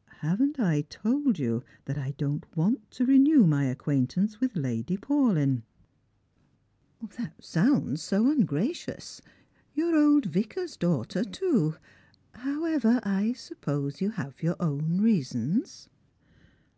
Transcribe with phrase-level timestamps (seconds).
[0.22, 4.96] "Haven't I told you that I don't want to renew my acquain tance with Lady
[4.96, 5.64] Paulyn?""
[7.18, 9.20] That sounds so ungracious;
[9.74, 11.76] your old vicar's daughter too.
[12.36, 15.90] However, I suppose you have your own reasons."